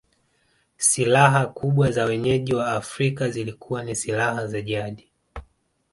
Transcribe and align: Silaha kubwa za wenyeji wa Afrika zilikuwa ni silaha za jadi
Silaha 0.77 1.45
kubwa 1.45 1.91
za 1.91 2.05
wenyeji 2.05 2.53
wa 2.55 2.71
Afrika 2.71 3.29
zilikuwa 3.29 3.83
ni 3.83 3.95
silaha 3.95 4.47
za 4.47 4.61
jadi 4.61 5.09